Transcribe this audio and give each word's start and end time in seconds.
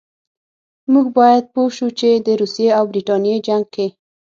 موږ 0.91 1.05
باید 1.17 1.43
پوه 1.53 1.71
شو 1.77 1.87
چې 1.99 2.09
د 2.25 2.27
روسیې 2.41 2.69
او 2.77 2.83
برټانیې 2.91 3.35
جنګ 3.47 3.65
کې. 3.75 3.87